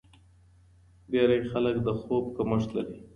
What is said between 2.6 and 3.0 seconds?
لري.